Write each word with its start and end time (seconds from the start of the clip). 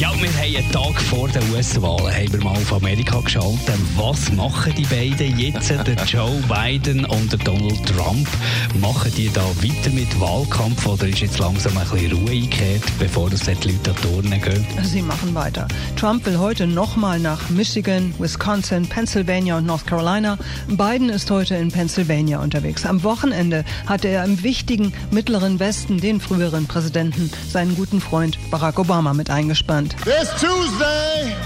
Ja, 0.00 0.10
wir 0.18 0.30
haben 0.32 0.56
einen 0.56 0.72
Tag 0.72 0.98
vor 1.02 1.28
haben 1.28 2.32
wir 2.32 2.42
mal 2.42 2.52
auf 2.52 2.72
Amerika 2.72 3.20
geschaut. 3.20 3.58
Was 3.96 4.32
machen 4.32 4.72
die 4.74 4.84
beiden 4.84 5.38
jetzt, 5.38 5.68
der 5.68 6.04
Joe 6.06 6.42
Biden 6.48 7.04
und 7.04 7.30
der 7.30 7.38
Donald 7.40 7.84
Trump? 7.84 8.26
Machen 8.80 9.12
die 9.14 9.28
da 9.28 9.42
weiter 9.42 9.90
mit 9.90 10.18
Wahlkampf 10.18 10.86
oder 10.86 11.06
ist 11.06 11.20
jetzt 11.20 11.38
langsam 11.38 11.76
ein 11.76 11.86
bisschen 11.86 12.12
Ruhe 12.12 12.30
eingekehrt, 12.30 12.82
bevor 12.98 13.28
das 13.28 13.42
die 13.42 13.50
Leute 13.50 13.68
die 13.68 14.08
Turnen 14.08 14.40
gehen? 14.40 14.66
Sie 14.84 15.02
machen 15.02 15.34
weiter. 15.34 15.68
Trump 15.96 16.24
will 16.24 16.38
heute 16.38 16.66
nochmal 16.66 17.20
nach 17.20 17.50
Michigan, 17.50 18.14
Wisconsin, 18.18 18.88
Pennsylvania 18.88 19.58
und 19.58 19.66
North 19.66 19.86
Carolina. 19.86 20.38
Biden 20.66 21.10
ist 21.10 21.30
heute 21.30 21.56
in 21.56 21.70
Pennsylvania 21.70 22.40
unterwegs. 22.40 22.86
Am 22.86 23.02
Wochenende 23.02 23.66
hatte 23.84 24.08
er 24.08 24.24
im 24.24 24.42
wichtigen 24.42 24.94
Mittleren 25.10 25.60
Westen 25.60 26.00
den 26.00 26.22
früheren 26.22 26.66
Präsidenten, 26.66 27.30
seinen 27.50 27.76
guten 27.76 28.00
Freund 28.00 28.38
Barack 28.50 28.78
Obama, 28.78 29.12
mit 29.12 29.28
eingespannt. 29.28 29.89
This 29.98 30.30
Tuesday, 30.40 31.36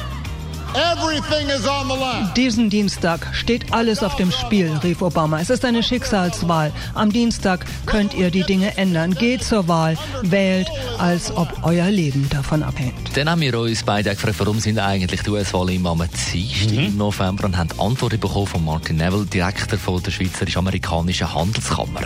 everything 0.75 1.49
is 1.49 1.67
on 1.67 1.89
the 1.89 1.95
line. 1.95 2.31
Diesen 2.37 2.71
Dienstag 2.71 3.27
steht 3.33 3.73
alles 3.73 4.03
auf 4.03 4.15
dem 4.15 4.31
Spiel, 4.31 4.71
rief 4.85 5.03
Obama. 5.03 5.41
Es 5.41 5.51
ist 5.51 5.65
eine 5.65 5.83
Schicksalswahl. 5.83 6.73
Am 6.95 7.13
Dienstag 7.13 7.65
könnt 7.87 8.15
ihr 8.15 8.31
die 8.31 8.45
Dinge 8.45 8.77
ändern. 8.77 9.15
Geht 9.15 9.43
zur 9.43 9.67
Wahl, 9.67 9.99
wählt, 10.23 10.69
als 10.99 11.37
ob 11.37 11.49
euer 11.63 11.91
Leben 11.91 12.29
davon 12.31 12.63
abhängt. 12.63 13.17
Dann 13.17 13.29
haben 13.29 13.41
wir 13.41 13.59
uns 13.59 13.83
beide 13.83 14.11
gefragt, 14.11 14.37
warum 14.39 14.61
sind 14.61 14.79
eigentlich 14.79 15.23
die 15.23 15.31
US-Wahlen 15.31 15.75
immer 15.75 15.91
am 15.91 16.05
Dienstag 16.33 16.73
im 16.73 16.97
November 16.97 17.45
und 17.45 17.57
haben 17.57 17.71
Antworten 17.79 18.21
bekommen 18.21 18.47
von 18.47 18.65
Martin 18.65 18.97
Neville, 18.97 19.27
Direktor 19.27 19.79
von 19.79 20.01
der 20.01 20.13
Schweizerisch-Amerikanischen 20.13 21.35
Handelskammer. 21.35 22.03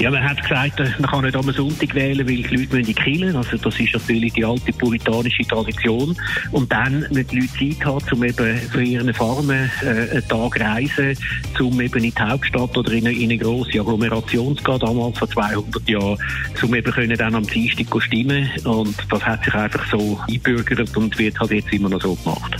Ja, 0.00 0.10
man 0.10 0.22
hat 0.24 0.42
gesagt, 0.42 0.78
man 0.78 1.10
kann 1.10 1.24
nicht 1.24 1.36
am 1.36 1.50
Sonntag 1.52 1.94
wählen, 1.94 2.26
weil 2.26 2.36
die 2.36 2.56
Leute 2.56 2.78
in 2.78 2.86
die 2.86 3.36
Also 3.36 3.56
das 3.56 3.78
ist 3.78 3.92
natürlich 3.92 4.32
die 4.32 4.44
alte 4.44 4.72
puritanische 4.72 5.44
Tradition. 5.44 6.16
Und 6.50 6.72
dann 6.72 7.00
müssen 7.10 7.26
die 7.28 7.40
Leute 7.40 7.76
Zeit 7.76 7.86
haben, 7.86 8.04
um 8.12 8.24
eben 8.24 8.58
von 8.58 8.84
ihren 8.84 9.14
Farmen 9.14 9.70
äh, 9.82 10.10
einen 10.10 10.28
Tag 10.28 10.60
reisen, 10.60 11.16
um 11.60 11.80
eben 11.80 12.04
in 12.04 12.12
die 12.12 12.20
Hauptstadt 12.20 12.76
oder 12.76 12.92
in 12.92 13.06
eine, 13.06 13.16
in 13.16 13.30
eine 13.30 13.38
grosse 13.38 13.80
Agglomeration 13.80 14.56
zu 14.56 14.64
gehen, 14.64 14.78
damals 14.80 15.18
vor 15.18 15.30
200 15.30 15.88
Jahren, 15.88 16.18
um 16.62 16.74
eben 16.74 16.92
können 16.92 17.16
dann 17.16 17.34
am 17.34 17.46
Dienstag 17.46 18.02
stimmen 18.02 18.48
Und 18.64 18.96
das 19.08 19.22
hat 19.24 19.44
sich 19.44 19.54
einfach 19.54 19.88
so 19.90 20.18
einbürgert 20.28 20.96
und 20.96 21.16
wird 21.18 21.38
halt 21.38 21.52
jetzt 21.52 21.72
immer 21.72 21.88
noch 21.88 22.00
so 22.00 22.14
gemacht. 22.16 22.56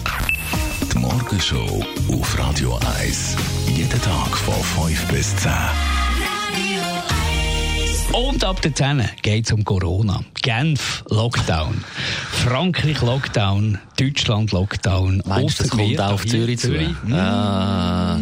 Die 0.93 0.99
Morgenshow 0.99 1.85
auf 2.09 2.39
Radio 2.39 2.79
1. 3.01 3.37
Jeden 3.75 4.03
Tag 4.03 4.37
von 4.37 4.87
5 4.87 5.09
bis 5.09 5.35
10. 5.37 5.51
Und 8.13 8.45
ab 8.45 8.61
der 8.61 8.75
10 8.75 9.09
geht 9.23 9.47
es 9.47 9.53
um 9.53 9.65
Corona. 9.65 10.21
Genf, 10.43 11.03
Lockdown. 11.09 11.83
Frankreich, 12.31 13.01
Lockdown. 13.01 13.79
Deutschland, 13.99 14.53
Lockdown. 14.53 15.23
Meinst 15.25 15.61
du, 15.61 15.63
das 15.63 15.71
kommt 15.71 16.01
auch 16.01 16.13
auf 16.13 16.23
hier 16.25 16.33
Zürich 16.33 16.61
zu? 16.61 16.75
Ah. 17.11 18.19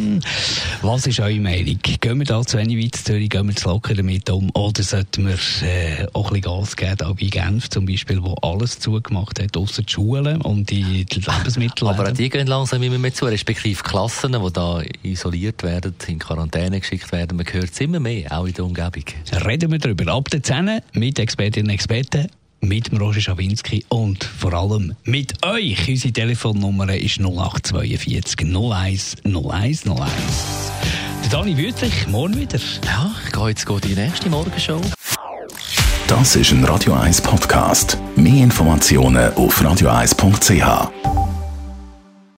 Was 0.82 1.06
ist 1.06 1.20
eure 1.20 1.38
Meinung? 1.40 1.78
Gehen 1.82 2.18
wir 2.18 2.24
da 2.24 2.40
zu 2.42 2.56
wenig 2.56 2.82
weit 2.82 2.96
Zürich, 2.96 3.28
gehen 3.28 3.46
wir 3.46 3.54
zu 3.54 3.68
locker 3.68 3.94
damit 3.94 4.30
um? 4.30 4.48
Oder 4.54 4.82
sollten 4.82 5.26
wir 5.26 5.34
äh, 5.62 6.06
auch 6.14 6.32
ein 6.32 6.40
bisschen 6.40 6.58
Gas 6.58 6.74
geben, 6.74 6.96
da 6.96 7.12
bei 7.12 7.26
Genf 7.26 7.68
zum 7.68 7.84
Beispiel, 7.84 8.22
wo 8.22 8.34
alles 8.40 8.78
zugemacht 8.78 9.42
hat, 9.42 9.58
außer 9.58 9.82
die 9.82 9.92
Schulen 9.92 10.40
und 10.40 10.70
die, 10.70 11.04
die 11.04 11.20
Lebensmittel? 11.20 11.86
Aber 11.86 12.08
auch 12.08 12.12
die 12.12 12.30
gehen 12.30 12.46
langsam 12.46 12.82
immer 12.82 12.96
mehr 12.96 13.12
zu, 13.12 13.26
respektive 13.26 13.82
Klassen, 13.82 14.32
die 14.32 14.52
da 14.54 14.82
isoliert 15.02 15.62
werden, 15.62 15.94
in 16.06 16.18
Quarantäne 16.18 16.80
geschickt 16.80 17.12
werden. 17.12 17.36
Man 17.36 17.46
hört 17.52 17.72
es 17.72 17.80
immer 17.80 18.00
mehr, 18.00 18.32
auch 18.32 18.46
in 18.46 18.54
der 18.54 18.64
Umgebung. 18.64 19.04
Reden 19.44 19.70
wir 19.72 19.78
darüber. 19.78 20.14
Ab 20.14 20.30
der 20.30 20.42
10 20.42 20.80
mit 20.94 21.18
Expertinnen 21.18 21.68
und 21.68 21.74
Experten, 21.74 22.28
mit 22.60 22.90
dem 22.90 22.98
Roger 22.98 23.20
Schawinski 23.20 23.84
und 23.88 24.24
vor 24.24 24.52
allem 24.52 24.94
mit 25.04 25.44
euch. 25.44 25.88
Unsere 25.88 26.12
Telefonnummer 26.12 26.94
ist 26.94 27.20
0842 27.20 28.46
01 28.54 29.16
01 29.24 29.86
01. 29.86 30.72
Der 31.22 31.30
Dani 31.30 31.56
Wüthrich, 31.56 32.06
morgen 32.08 32.38
wieder. 32.38 32.58
Ja, 32.84 33.10
ich 33.26 33.32
gehe 33.32 33.48
jetzt 33.48 33.68
in 33.68 33.80
die 33.80 33.94
nächste 33.94 34.30
Morgenshow. 34.30 34.80
Das 36.06 36.34
ist 36.34 36.50
ein 36.50 36.64
Radio 36.64 36.94
1 36.94 37.20
Podcast. 37.22 37.96
Mehr 38.16 38.42
Informationen 38.42 39.32
auf 39.34 39.62
radio1.ch. 39.62 41.29